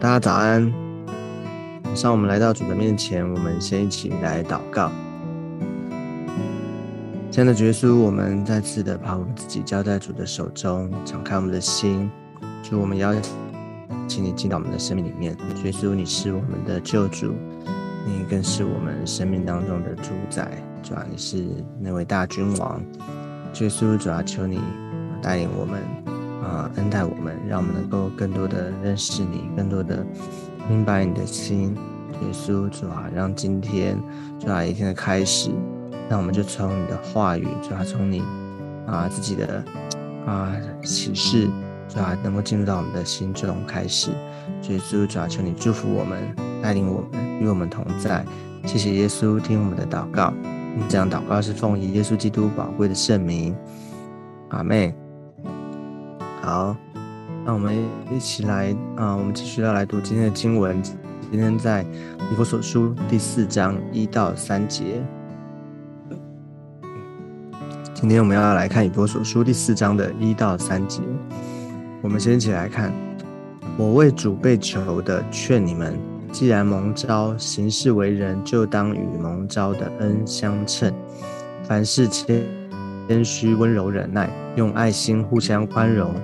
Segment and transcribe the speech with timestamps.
[0.00, 0.72] 大家早安！
[1.92, 4.92] 上我们来到主的面前，我们先一起来祷告。
[7.32, 12.08] 亲爱的耶稣，我们再次的把我们自己交在主的手中，敞开我们的心。
[12.62, 13.12] 主，我们邀
[14.06, 15.36] 请你进到我们的生命里面。
[15.64, 17.34] 耶稣，你是我们的救主，
[18.06, 20.48] 你更是我们生命当中的主宰。
[20.80, 21.44] 主啊，你是
[21.80, 22.80] 那位大君王。
[23.60, 24.60] 耶稣，主啊，求你
[25.20, 25.82] 带领我们。
[26.42, 30.04] 啊，恩待我们，让我们能够更多的认识你，更多的
[30.68, 31.76] 明白你的心。
[32.20, 33.96] 耶稣，主啊，让今天
[34.40, 35.50] 主啊一天的开始，
[36.08, 38.22] 那我们就从你的话语，主啊，从你
[38.86, 39.62] 啊自己的
[40.26, 40.52] 啊
[40.82, 41.48] 启示，
[41.88, 44.10] 主啊，能够进入到我们的心中开始。
[44.68, 46.18] 耶稣，主啊，求你祝福我们，
[46.60, 48.24] 带领我们，与我们同在。
[48.64, 50.32] 谢谢耶稣，听我们的祷告。
[50.88, 53.54] 这样祷告是奉以耶稣基督宝贵的圣名。
[54.48, 55.07] 阿妹。
[56.48, 56.74] 好，
[57.44, 57.76] 那我们
[58.10, 60.82] 一起来啊，我们继续要来读今天的经文。
[60.82, 61.84] 今天在
[62.32, 65.04] 以弗所书第四章一到三节。
[67.92, 71.02] 今天我们要来看以弗所书第四章的一到三节。
[72.00, 72.94] 我们先一起来看：
[73.76, 75.98] 我为主被囚的，劝你们，
[76.32, 80.90] 既然蒙召行事为人，就当与蒙召的恩相称。
[81.64, 82.42] 凡事谦
[83.06, 86.14] 谦虚、温柔、忍耐，用爱心互相宽容。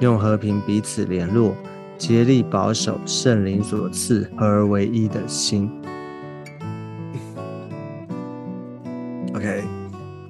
[0.00, 1.54] 用和平彼此联络，
[1.98, 5.70] 竭力保守圣灵所赐合而为一的心。
[9.34, 9.62] OK，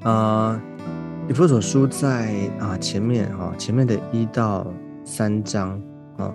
[0.02, 0.60] 啊，
[1.28, 4.66] 以弗所书在啊前面哈，前面的一到
[5.04, 5.80] 三章
[6.16, 6.34] 啊，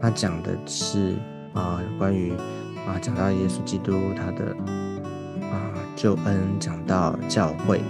[0.00, 1.16] 他讲的是
[1.52, 2.32] 啊关于
[2.86, 4.56] 啊讲到耶稣基督他的
[5.52, 7.82] 啊救恩，讲到教会，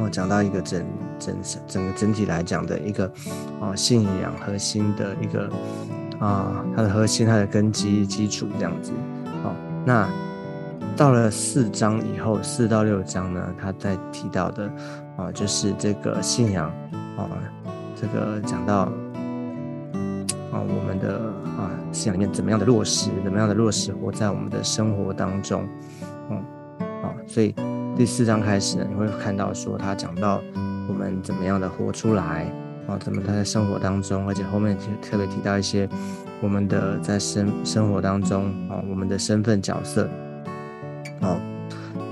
[0.00, 0.84] 哦讲到一个整。
[1.18, 3.10] 整整个整体来讲的一个
[3.60, 5.50] 啊信仰核心的一个
[6.18, 8.92] 啊它的核心它的根基基础这样子
[9.42, 10.08] 好那
[10.96, 14.70] 到了四章以后四到六章呢他在提到的
[15.16, 16.68] 啊就是这个信仰
[17.16, 17.28] 啊
[17.94, 18.90] 这个讲到
[20.52, 21.18] 啊我们的
[21.58, 25.68] 啊信仰里面怎么样的落实怎么样的落实活在我们的生活当中
[26.30, 26.38] 嗯
[27.02, 27.54] 啊所以
[27.94, 30.40] 第四章开始呢你会看到说他讲到。
[30.88, 32.50] 我们怎么样的活出来
[32.86, 32.96] 啊？
[32.98, 35.88] 怎么他在生活当中，而且后面特特别提到一些
[36.40, 40.08] 我们的在生生活当中啊，我们的身份角色，
[41.20, 41.38] 哦，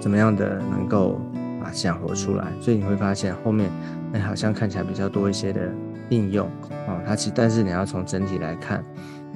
[0.00, 1.20] 怎么样的能够
[1.62, 2.46] 把这样活出来？
[2.60, 3.70] 所以你会发现后面
[4.12, 5.60] 哎，好像看起来比较多一些的
[6.08, 6.46] 应用
[6.88, 7.00] 啊。
[7.06, 8.84] 它其但是你要从整体来看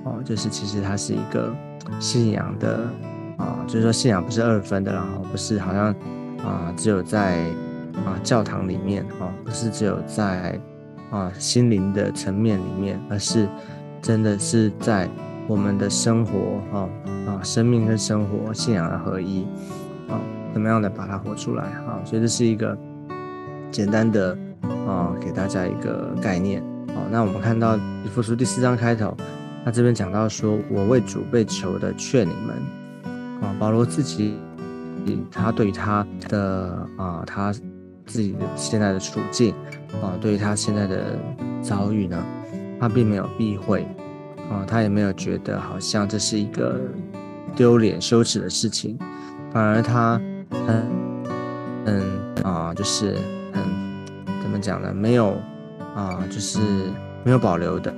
[0.05, 1.55] 哦，就是其实它是一个
[2.01, 2.81] 信仰的
[3.37, 5.95] 啊，就是说信仰不是二分的，然后不是好像
[6.45, 7.45] 啊，只有在。
[8.07, 10.59] 啊，教堂里面啊，不是只有在
[11.11, 13.49] 啊心灵的层面里面，而是
[14.01, 15.09] 真的是在
[15.47, 16.89] 我们的生活哈
[17.27, 19.43] 啊，生命跟生活、信仰的合一
[20.09, 20.21] 啊，
[20.53, 22.01] 怎么样的把它活出来啊？
[22.05, 22.77] 所以这是一个
[23.71, 24.37] 简单的
[24.87, 27.05] 啊，给大家一个概念啊。
[27.11, 29.17] 那我们看到以弗书第四章开头，
[29.65, 34.39] 他这边讲到说：“我为主被囚的，劝你们啊。”保罗自己
[35.31, 37.53] 他对于他的啊，他。
[38.09, 39.55] 自己的现在的处境
[40.03, 41.17] 啊，对于他现在的
[41.63, 42.21] 遭遇呢，
[42.81, 43.87] 他并没有避讳
[44.51, 46.81] 啊，他也没有觉得好像这是一个
[47.55, 48.99] 丢脸羞耻的事情，
[49.53, 50.21] 反而他
[50.67, 50.83] 很
[51.85, 52.03] 嗯
[52.43, 53.17] 啊，就是
[53.53, 53.63] 很
[54.43, 54.93] 怎么讲呢？
[54.93, 55.37] 没有
[55.95, 56.59] 啊，就是
[57.25, 57.93] 没有保留的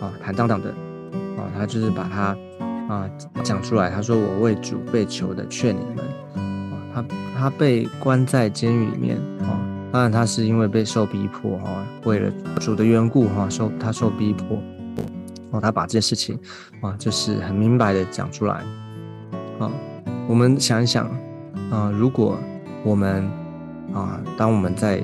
[0.00, 0.70] 啊，坦荡荡的
[1.36, 2.36] 啊，他就是把他
[2.88, 3.10] 啊
[3.42, 3.90] 讲出来。
[3.90, 6.04] 他说：“我为主被囚的，劝你们。”
[6.94, 7.04] 他
[7.36, 9.60] 他被关在监狱里面啊，
[9.92, 14.58] 当然他是因为被受逼迫哈，为了主的缘故哈，受他受逼迫，
[15.50, 16.38] 哦，他把这件事情
[16.80, 18.62] 啊，就是很明白的讲出来
[19.58, 19.70] 啊。
[20.26, 21.06] 我们想一想
[21.70, 22.38] 啊，如果
[22.82, 23.24] 我们
[23.94, 24.98] 啊，当我们在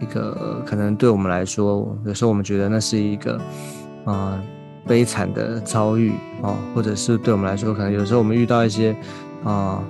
[0.00, 3.40] 一个可能对我们来说，有时候我们觉得那是一个
[4.04, 4.40] 啊
[4.86, 8.94] 悲惨的遭遇啊，或者是对我们来说，可能有时候我们遇到一些
[9.42, 9.82] 啊。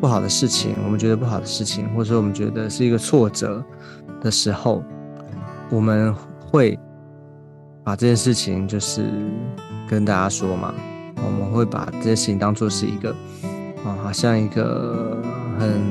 [0.00, 3.62] 不好的事情，我们觉得不好的事情，或者说我们觉得是一个挫折
[4.20, 4.82] 的时候，
[5.70, 6.78] 我们会
[7.82, 9.04] 把这件事情就是
[9.88, 10.72] 跟大家说嘛，
[11.16, 13.10] 我们会把这件事情当做是一个
[13.84, 15.20] 啊，好像一个
[15.58, 15.82] 很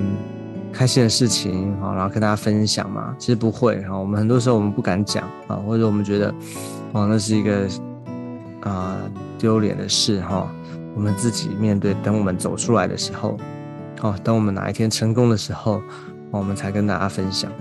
[0.72, 3.14] 开心的事情啊，然后跟大家分享嘛。
[3.20, 6.34] 其实不会啊，我们很多时候我们不敢讲啊，或者我们觉得
[6.94, 7.68] 哦，那是一个
[8.62, 8.96] 啊
[9.38, 10.50] 丢脸的事哈，
[10.96, 13.38] 我们自己面对，等我们走出来的时候。
[14.00, 15.82] 好，等我们哪一天成功的时候，
[16.30, 17.52] 我们才跟大家分享。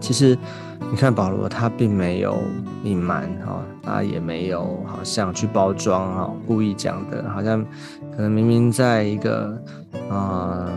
[0.00, 0.36] 其实
[0.90, 2.36] 你看保罗，他并没有
[2.82, 7.64] 隐瞒哈，他也没有好像去包装哈，故意讲的，好像
[8.16, 9.56] 可能明明在一个
[10.10, 10.68] 啊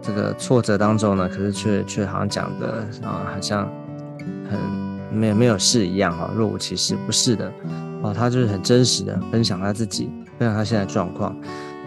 [0.00, 3.68] 这个挫折当中呢，可是却却好像讲的啊，好像
[4.48, 4.58] 很
[5.12, 7.52] 没没有事一样哈，若无其事，不是的
[8.00, 10.08] 哦，他就是很真实的分享他自己，
[10.38, 11.36] 分享他现在状况，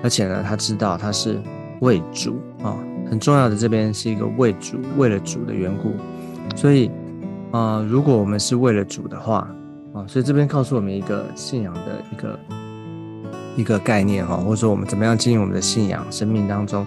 [0.04, 1.40] 而且呢，他知道他是
[1.82, 2.78] 为主啊，
[3.10, 5.92] 很重要的这边是一个为主，为了主的缘故。
[6.56, 6.90] 所以，
[7.52, 9.48] 啊，如果我们是为了主的话，
[9.94, 12.40] 啊，所以这边告诉我们一个信仰的一个
[13.58, 16.86] 一个概念哈，或者说我们怎么样经营我们的信仰生命当中，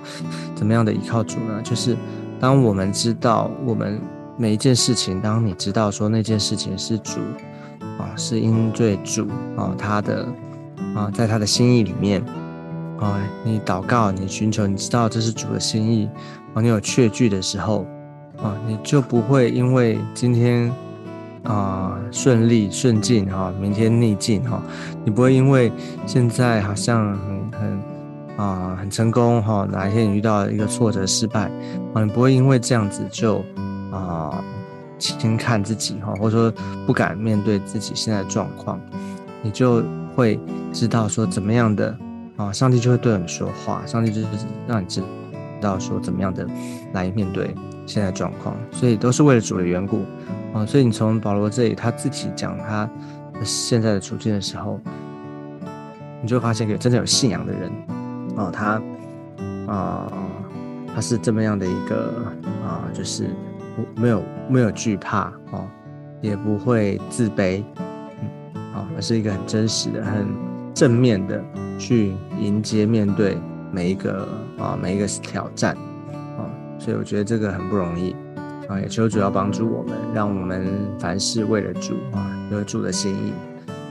[0.54, 1.60] 怎么样的依靠主呢？
[1.62, 1.96] 就是
[2.38, 4.00] 当我们知道我们
[4.36, 7.20] 每一件事情，当你知道说那件事情是主
[7.98, 9.26] 啊，是因对主
[9.56, 10.26] 啊，他的
[10.94, 12.22] 啊，在他的心意里面
[12.98, 16.08] 啊，你祷告，你寻求，你知道这是主的心意
[16.54, 17.86] 啊，你有确据的时候。
[18.40, 20.72] 啊，你就不会因为今天
[21.42, 24.62] 啊顺利顺境哈，明天逆境哈，
[25.04, 25.72] 你不会因为
[26.06, 27.82] 现在好像很很
[28.36, 31.50] 啊很成功哈，哪一天你遇到一个挫折失败
[31.94, 33.44] 啊，你不会因为这样子就
[33.90, 34.40] 啊
[35.00, 36.52] 轻看自己哈，或者说
[36.86, 38.80] 不敢面对自己现在的状况，
[39.42, 39.82] 你就
[40.14, 40.38] 会
[40.72, 41.92] 知道说怎么样的
[42.38, 44.26] 啊，上帝就会对你说话，上帝就是
[44.66, 45.02] 让你知
[45.60, 46.48] 道说怎么样的
[46.94, 47.54] 来面对。
[47.86, 50.04] 现在状况，所以都是为了主的缘故
[50.52, 50.66] 啊！
[50.66, 52.86] 所以你从保罗这里他自己讲他
[53.42, 54.78] 现在的处境的时候，
[56.20, 57.72] 你就发现一个真正有信仰的人
[58.36, 58.78] 哦，他
[59.66, 60.12] 啊，
[60.94, 62.30] 他是这么样的一个
[62.62, 63.30] 啊，就是
[63.74, 65.66] 不没有没有惧怕哦，
[66.20, 67.64] 也不会自卑，
[68.52, 70.26] 嗯，啊，而是一个很真实的、很
[70.74, 71.42] 正面的
[71.78, 73.38] 去迎接、面对
[73.72, 74.28] 每一个
[74.58, 75.74] 啊每一个挑战
[76.36, 76.44] 啊。
[76.78, 78.14] 所以我觉得这个很不容易
[78.68, 80.66] 啊，也求主要帮助我们，让我们
[80.98, 83.32] 凡事为了主啊，有主的心意。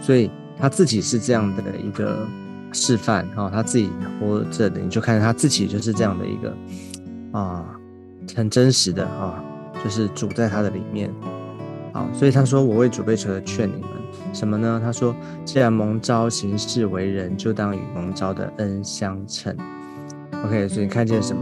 [0.01, 0.29] 所以
[0.59, 2.27] 他自己是这样的一个
[2.73, 6.55] 示范啊，他自己活着的，你就看他自己就是这样的一个
[7.31, 7.65] 啊，
[8.35, 9.43] 很真实的啊，
[9.83, 11.09] 就是主在他的里面。
[11.97, 13.89] 好，所以他说：“我为主被求的劝你们
[14.31, 19.57] 什么呢？”他说：“既然蒙召行事为人，就当与蒙召的恩相称。”
[20.45, 21.41] OK，所以看见什么？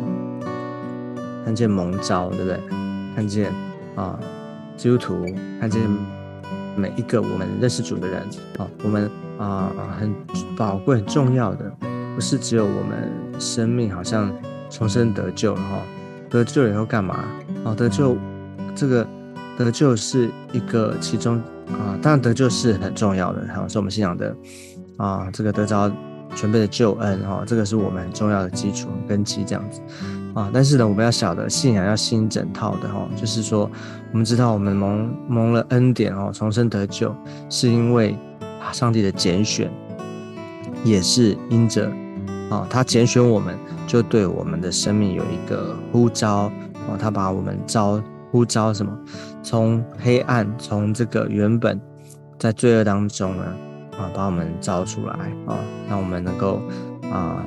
[1.43, 2.57] 看见蒙召，对不对？
[3.13, 3.51] 看见
[3.95, 4.17] 啊，
[4.77, 5.25] 基督徒，
[5.59, 5.81] 看见
[6.77, 8.21] 每一个我们认识主的人
[8.57, 9.69] 啊，我们啊
[9.99, 10.15] 很
[10.55, 11.69] 宝贵、很重要的，
[12.15, 14.31] 不是只有我们生命好像
[14.69, 15.81] 重生得救了哈，
[16.29, 17.25] 得救以后干嘛？
[17.65, 18.15] 哦，得救
[18.73, 19.05] 这个
[19.57, 21.37] 得救是一个其中
[21.67, 24.35] 啊，当然得救是很重要的，哈，是我们信仰的
[24.97, 25.91] 啊，这个得着
[26.35, 29.81] 全备的救恩哈，这个是我们很重要的基础根基，这样子。
[30.33, 33.71] 啊，但是呢，我们要晓得信仰要信整套的哈，就是说，
[34.11, 37.15] 我们知道我们蒙蒙了恩典哦，重生得救，
[37.49, 38.17] 是因为
[38.61, 39.71] 啊，上帝的拣选，
[40.83, 41.89] 也是因着
[42.49, 46.51] 啊，他拣选我们，就对我们的生命有一个呼召
[46.89, 48.01] 啊，他把我们招
[48.35, 48.91] 呼召什么，
[49.41, 51.79] 从黑暗，从这个原本
[52.37, 53.45] 在罪恶当中呢，
[53.97, 55.13] 啊，把我们招出来
[55.47, 55.55] 啊，
[55.87, 56.61] 让我们能够
[57.09, 57.41] 啊，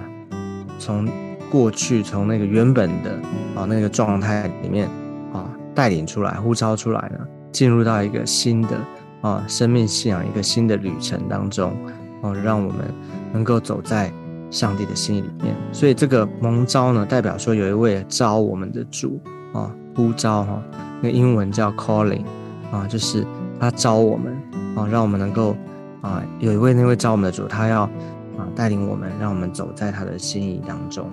[0.79, 1.07] 从。
[1.51, 3.11] 过去从那个原本的
[3.57, 4.87] 啊那个状态里面
[5.33, 8.77] 啊带领出来呼召出来呢，进入到一个新的
[9.23, 11.75] 啊生命信仰一个新的旅程当中
[12.21, 12.85] 哦，让我们
[13.33, 14.13] 能够走在
[14.51, 15.57] 上帝的心里面。
[15.73, 19.19] 所以这个蒙召呢，代表说有一位招我们的主
[19.55, 20.63] 啊呼召哈，
[21.03, 22.23] 那英文叫 calling
[22.71, 23.27] 啊，就是
[23.59, 24.33] 他招我们
[24.77, 25.57] 啊，让我们能够
[26.01, 31.11] 啊有一位那位招我们的主，他要啊带领我们，让我们走在他的心意当中。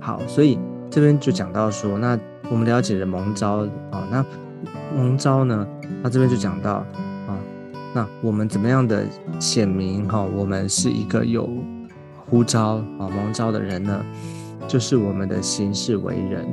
[0.00, 0.58] 好，所以
[0.90, 2.18] 这边就讲到说，那
[2.50, 3.58] 我们了解了蒙召
[3.92, 4.26] 啊，那
[4.96, 5.64] 蒙召呢，
[6.02, 6.84] 那这边就讲到
[7.28, 7.38] 啊，
[7.94, 9.06] 那我们怎么样的
[9.38, 11.48] 显明哈，我们是一个有
[12.28, 14.04] 呼召啊蒙召的人呢？
[14.66, 16.44] 就是我们的行事为人。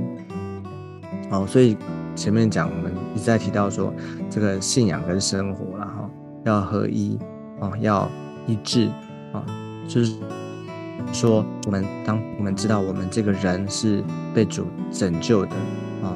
[1.29, 1.77] 哦，所以
[2.15, 3.93] 前面讲我们一直在提到说，
[4.29, 6.09] 这个信仰跟生活了哈，
[6.45, 7.17] 要合一
[7.59, 8.09] 啊，要
[8.47, 8.89] 一致
[9.33, 9.43] 啊，
[9.87, 10.15] 就是。
[11.11, 15.51] 说我们当我们知道我们这个人是被主拯救的
[16.03, 16.13] 啊，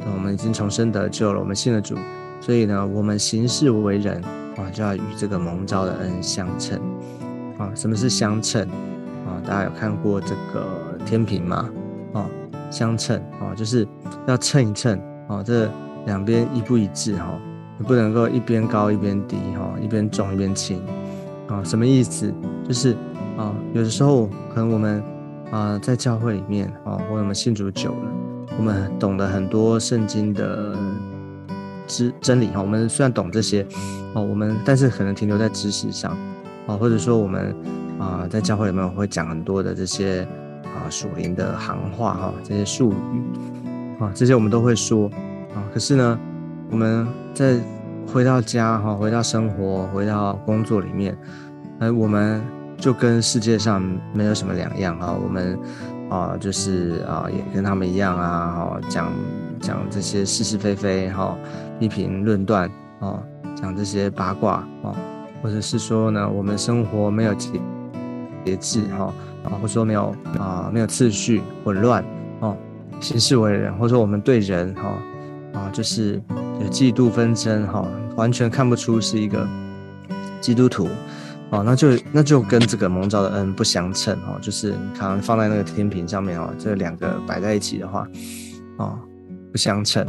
[0.00, 1.94] 那我们已经重生得救了，我们信了主，
[2.40, 4.20] 所以呢，我们行事为人
[4.56, 6.80] 啊，就要与这个蒙召的恩相称
[7.56, 7.70] 啊。
[7.76, 8.66] 什么是相称
[9.26, 9.38] 啊？
[9.46, 11.70] 大家有看过这个天平吗？
[12.72, 13.86] 相称啊，就是
[14.26, 15.70] 要称一称啊，这
[16.06, 17.38] 两边一不一致哈，
[17.78, 20.82] 你不能够一边高一边低哈，一边重一边轻
[21.46, 21.62] 啊。
[21.62, 22.34] 什么意思？
[22.66, 22.96] 就是。
[23.34, 25.02] 啊，有的时候可能我们
[25.50, 28.12] 啊在教会里面啊，或者我们信主久了，
[28.58, 30.76] 我们懂得很多圣经的
[31.86, 32.60] 知真理哈。
[32.60, 33.66] 我们虽然懂这些
[34.12, 36.12] 哦，我们但是可能停留在知识上
[36.66, 37.56] 啊，或者说我们
[37.98, 40.28] 啊在教会里面会讲很多的这些
[40.74, 43.22] 啊属灵的行话哈，这些术语
[44.02, 45.08] 啊，这些我们都会说
[45.54, 45.62] 啊。
[45.72, 46.18] 可是呢，
[46.70, 47.56] 我们在
[48.12, 51.16] 回到家哈，回到生活，回到工作里面，
[51.78, 52.42] 呃，我们
[52.76, 55.16] 就跟世界上没有什么两样哈。
[55.22, 55.58] 我们
[56.10, 59.12] 啊，就是啊，也跟他们一样啊，哈，讲
[59.60, 61.36] 讲这些是是非非哈，
[61.78, 62.68] 批评论断
[63.00, 63.22] 啊，
[63.54, 64.92] 讲这些八卦啊，
[65.42, 67.50] 或者是说呢，我们生活没有节
[68.44, 72.04] 节制哈，啊，或者说没有啊，没有次序，混乱
[72.40, 72.56] 哦，
[73.00, 74.94] 行事为人，或者说我们对人哈，
[75.52, 76.22] 啊，就是
[76.60, 79.46] 有嫉妒纷争哈，完全看不出是一个
[80.40, 80.88] 基督徒。
[81.50, 88.08] 哦，那就那就跟这个蒙召的恩不相称哦，就是你看放在那个天平上面哦，这两个摆在一起的话，
[88.78, 88.98] 哦，
[89.50, 90.02] 不相称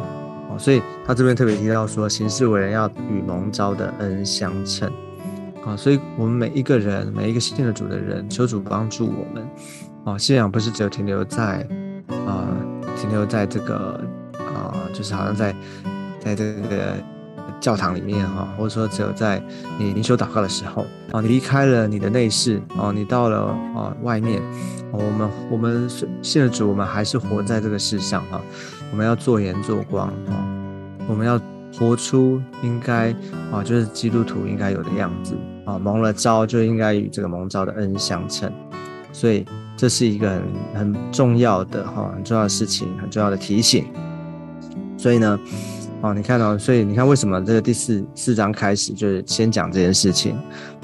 [0.50, 4.90] 哦，所以他这边特别提到说，行事为人要与蒙召的恩相称
[5.66, 9.48] 啊，所以我们每一个人，每一个信的主的人，求主帮助我们。
[10.06, 11.68] 啊，信仰不是只有停留在
[12.28, 12.48] 啊，
[12.98, 14.04] 停留在这个
[14.38, 15.56] 啊，就是好像在
[16.20, 16.96] 在这个。
[17.60, 19.42] 教堂里面哈，或者说只有在
[19.80, 20.86] 你灵修祷告的时候。
[21.14, 24.42] 啊，你离开了你的内室啊，你到了啊外面，
[24.92, 25.90] 我们我们
[26.22, 28.42] 信的主，我们还是活在这个世上啊，
[28.92, 30.44] 我们要做盐做光啊，
[31.08, 31.40] 我们要
[31.78, 33.12] 活出应该
[33.52, 38.52] 啊，就是基督徒应该有的样子啊，蒙了招就应该与这个蒙召的恩相称，
[39.12, 43.86] 所以这是一个很很重要的哈，很重要的事情，很重要的提醒，
[44.98, 45.40] 所以呢。
[46.06, 50.38] 哦，你看到，所以你看，为什么这个第四四章开始就是先讲这件事情？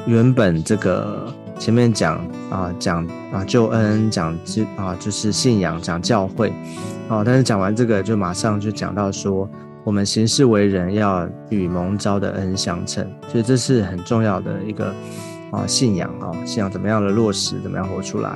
[0.08, 1.28] 原本这个
[1.60, 2.16] 前面讲
[2.50, 6.54] 啊，讲啊救恩，讲就啊就是信仰，讲教会，
[7.10, 9.46] 哦，但是讲完这个就马上就讲到说，
[9.84, 14.94] 我们行事为人要与蒙召的恩相称，所以这是很重要的一个
[15.52, 18.30] 啊信仰啊，信仰怎么样的落实，怎么样活出来？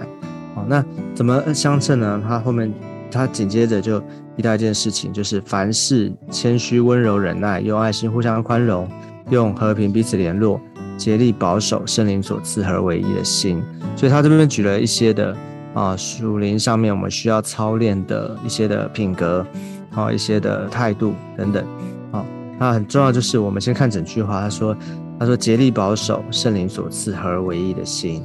[0.56, 0.84] 哦，那
[1.14, 2.22] 怎么相称呢？
[2.28, 2.74] 他后面。
[3.16, 4.02] 他紧接着就
[4.38, 8.90] 遇到一件事情，就是凡事谦虚、温柔、忍耐，用爱心互相宽容，
[9.30, 10.60] 用和平彼此联络，
[10.98, 13.62] 竭力保守圣灵所赐合唯一的心。
[13.96, 15.38] 所以他这边举了一些的
[15.76, 19.46] 啊属灵上面我们需要操练的一些的品格，
[19.94, 21.64] 好一些的态度等等。
[22.12, 22.26] 好，
[22.60, 24.76] 那很重要就是我们先看整句话，他说
[25.20, 28.24] 他说竭力保守圣灵所赐合而为一的心。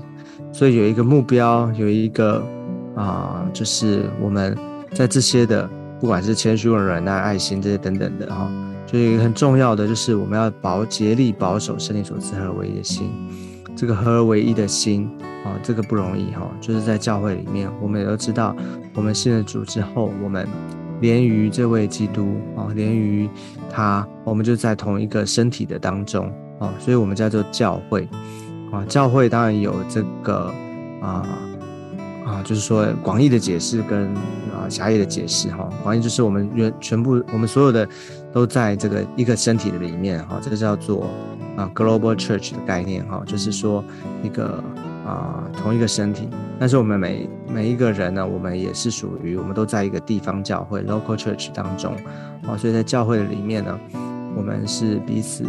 [0.52, 2.42] 所以有一个目标，有一个
[2.96, 4.56] 啊，就是我们。
[4.94, 5.68] 在这些的，
[6.00, 8.50] 不管是谦虚、忍耐、爱心这些等等的哈，
[8.86, 13.10] 所以很重要的就是我们要保竭力保守圣灵所赐合而为一的心，
[13.76, 15.06] 这个合而为一的心
[15.44, 16.50] 啊，这个不容易哈。
[16.58, 18.56] 就是在教会里面，我们也都知道，
[18.94, 20.48] 我们信了主之后，我们
[21.00, 23.28] 连于这位基督啊，连于
[23.70, 28.08] 他，我们就在同一个身体的当中啊，所以我们叫做教会
[28.72, 28.84] 啊。
[28.86, 30.52] 教会当然有这个
[31.00, 31.26] 啊。
[32.26, 34.06] 啊，就是说广义的解释跟
[34.52, 37.88] 啊狭义的解释哈，广义就是我们原全部我们所有的
[38.34, 41.06] 都在这个一个身体的里面哈，这个叫做
[41.56, 43.82] 啊 global church 的概念哈，就是说
[44.22, 44.62] 一个
[45.08, 51.94] 啊同一个身体，但是我们每每一个人呢，我们也是属于我们都在一个地方教会 local church 当中。
[52.46, 53.78] 啊，所以在教会里面呢，
[54.36, 55.44] 我们是彼此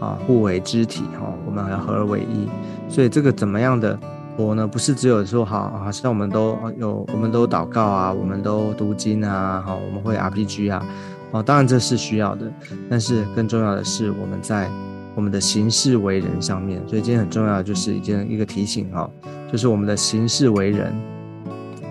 [0.00, 2.48] 啊互为肢体哈，我们要合而为一，
[2.88, 3.98] 所以这个怎么样的？
[4.36, 10.86] 我呢，不是只有说好，好像我们都有，我们都祷告啊，我们都读经啊，好，我们会 RPG 啊，
[11.32, 12.46] 哦，当然这是需要的，
[12.88, 14.70] 但是更重要的是我们在
[15.18, 19.10] 我们的行事为人上面，所以今天很重要就是一件一个提醒哈，
[19.50, 20.94] 就是我们的行事为人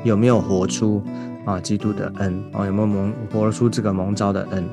[0.05, 1.03] 有没有活出
[1.45, 4.63] 啊基督的恩啊，有没有蒙活出这个蒙召的恩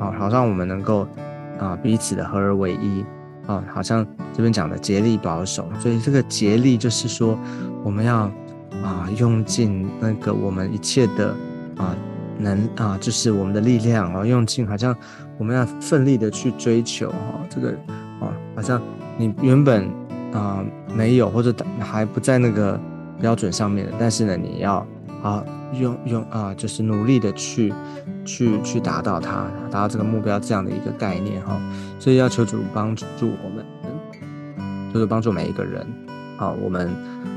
[0.00, 1.06] 啊，好让我们能够
[1.60, 3.04] 啊彼此的合而为一。
[3.46, 7.38] 啊，好像这边讲的竭力保守，所以这个竭力就是说，
[7.84, 8.30] 我们要
[8.82, 11.34] 啊用尽那个我们一切的
[11.76, 11.96] 啊
[12.38, 14.92] 能啊，就是我们的力量啊，用尽好像
[15.42, 17.70] 我们要奋力的去追求哈，这个
[18.20, 18.80] 啊好像
[19.18, 19.88] 你原本
[20.32, 22.78] 啊没有或者还不在那个
[23.20, 24.86] 标准上面的，但是呢你要
[25.20, 27.74] 啊用用啊就是努力的去。
[28.24, 31.60] 去去达到它，达到这个目标这样的一个概念哈，
[31.98, 33.66] 所以要求主帮助我们，
[34.94, 35.84] 就是帮助每一个人
[36.38, 36.88] 啊，我们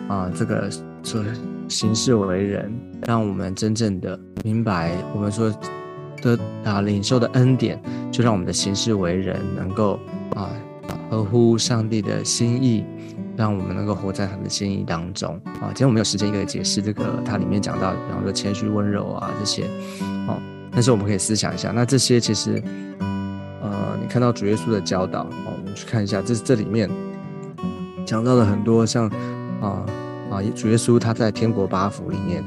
[0.07, 0.69] 啊这个
[1.01, 1.23] 说
[1.67, 2.71] 行事为人，
[3.07, 5.51] 让我们真正的明白我们说
[6.25, 7.79] 的啊领受的恩典，
[8.11, 9.99] 就让我们的行事为人能够
[10.35, 10.49] 啊
[11.09, 12.83] 合乎上帝的心意，
[13.37, 15.67] 让我们能够活在他的心意当中啊。
[15.67, 19.65] 今天我们有时间一个解释这个，它里面讲到，比方说谦虚温柔啊这些，
[20.27, 20.41] 哦。
[20.71, 22.61] 但是我们可以思想一下，那这些其实，
[23.61, 26.89] 呃，你看到主耶稣的教导，哦，我们去看一下，这这里面
[28.05, 29.07] 讲到了很多像
[29.61, 29.85] 啊
[30.29, 32.43] 啊，主耶稣他在天国八福里面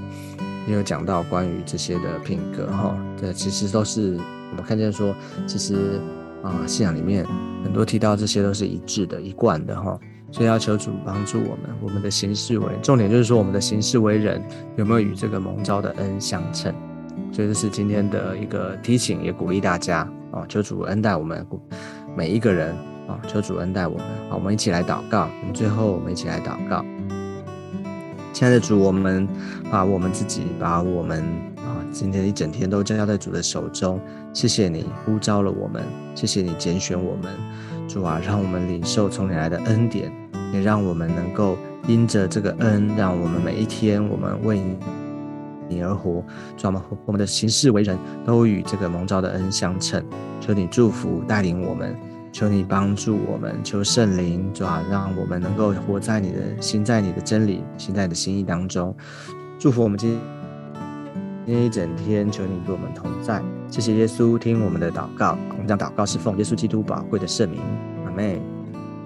[0.68, 4.18] 也有讲到关于这些的品格，哈，这其实都是
[4.50, 5.14] 我们看见说，
[5.46, 5.98] 其实
[6.42, 7.26] 啊信仰里面
[7.64, 9.98] 很多提到这些都是一致的、一贯的，哈。
[10.30, 14.42] 所以要求主帮助我们，我们的行事为重点就是说，我们的行事为人
[14.76, 16.70] 有没有与这个蒙召的恩相称？
[17.32, 21.46] 所以这是今天的一个提醒，也鼓励大家啊，求主恩待我们
[22.14, 22.76] 每一个人
[23.08, 24.06] 啊，求主恩待我们。
[24.28, 25.30] 好，我们一起来祷告。
[25.40, 26.84] 我们最后我们一起来祷告。
[28.38, 29.26] 亲爱的主，我们
[29.68, 31.24] 把我们自己，把我们
[31.56, 34.00] 啊，今天一整天都交在主的手中。
[34.32, 35.82] 谢谢你呼召了我们，
[36.14, 37.32] 谢谢你拣选我们。
[37.88, 40.12] 主啊，让我们领受从你来的恩典，
[40.52, 44.62] 也让我们能够因着这个恩，让我们每一天我们为
[45.68, 46.24] 你而活。
[46.56, 50.00] 主啊，我们的行事为人都与这个蒙召的恩相称。
[50.40, 51.92] 求你祝福带领我们，
[52.32, 58.94] 求你帮助我们，求圣灵主啊，让我们能够活在你的心，在你的真理，心在你的心意当中。
[59.58, 60.18] 祝福我们今
[61.44, 63.42] 今天一整天，求你与我们同在。
[63.70, 65.36] 谢谢耶稣，听我们的祷告。
[65.52, 67.60] 我们将祷告是奉耶稣基督宝贵的圣名，
[68.04, 68.40] 阿妹，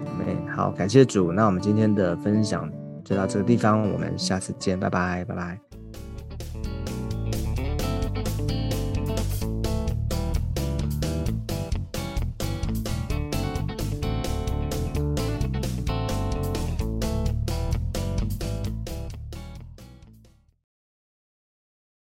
[0.06, 0.36] 阿妹。
[0.54, 1.32] 好，感谢主。
[1.32, 2.70] 那我们今天的分享
[3.04, 5.81] 就到这个地方，我们下次见，拜拜，拜拜。